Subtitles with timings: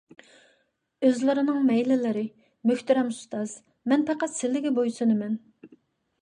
[1.09, 2.23] ئۆزلىرىنىڭ مەيلىلىرى،
[2.71, 3.53] مۆھتەرەم ئۇستاز،
[3.93, 5.39] مەن پەقەت سىلىگە بويسۇنىمەن.